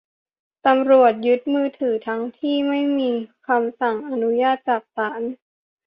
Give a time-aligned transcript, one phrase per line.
[0.65, 3.11] ตำรวจยึดมือถือทั้งที่ไม่มี
[3.47, 5.21] คำสั่งอนุญาตจากศาล